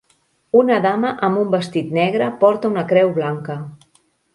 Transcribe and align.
una 0.61 0.77
dama 0.85 1.11
amb 1.29 1.43
un 1.43 1.53
vestit 1.57 1.95
negre 2.01 2.33
porta 2.43 2.75
una 2.77 2.89
creu 2.95 3.17
blanca. 3.23 3.65